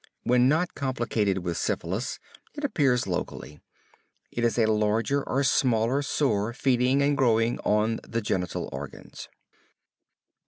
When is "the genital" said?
8.07-8.67